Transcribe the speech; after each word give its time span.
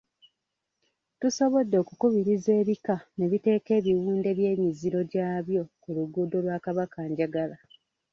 Tusobodde 1.19 1.75
okukubiriza 1.83 2.51
ebika 2.61 2.95
ne 3.17 3.25
biteeka 3.31 3.71
ebiwunde 3.79 4.29
by’emiziro 4.37 4.99
gyabyo 5.11 5.61
ku 5.81 5.87
luguudo 5.95 6.37
lwa 6.45 6.57
Kabakanjagala. 6.63 7.57